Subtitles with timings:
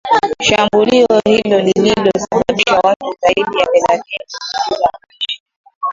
[0.41, 5.37] shambulio hilo lililo sababisha watu zaidi ya thelathini kupoteza maisha